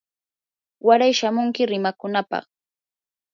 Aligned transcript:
waray 0.85 1.11
shamunki 1.19 1.61
rimakunapaq. 1.71 2.45